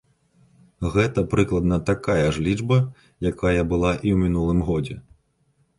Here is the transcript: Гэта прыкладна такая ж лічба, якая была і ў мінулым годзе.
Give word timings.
Гэта 0.95 1.19
прыкладна 1.33 1.77
такая 1.91 2.25
ж 2.39 2.49
лічба, 2.49 2.77
якая 3.33 3.61
была 3.71 3.91
і 4.07 4.09
ў 4.15 4.17
мінулым 4.25 4.59
годзе. 4.73 5.01